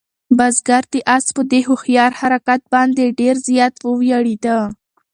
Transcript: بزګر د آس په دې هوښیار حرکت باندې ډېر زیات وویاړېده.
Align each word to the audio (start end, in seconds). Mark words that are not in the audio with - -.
بزګر 0.37 0.83
د 0.93 0.95
آس 1.15 1.25
په 1.35 1.41
دې 1.51 1.59
هوښیار 1.67 2.11
حرکت 2.21 2.61
باندې 2.73 3.15
ډېر 3.19 3.35
زیات 3.47 3.73
وویاړېده. 3.81 4.57